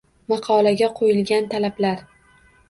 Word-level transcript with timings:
Maqolaga 0.31 0.87
qo‘yilgan 1.01 1.51
talablar 1.53 2.03